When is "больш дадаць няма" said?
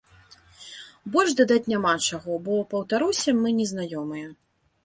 1.15-1.91